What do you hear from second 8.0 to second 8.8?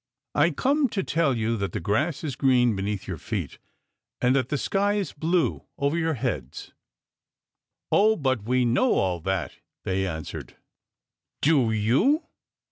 but we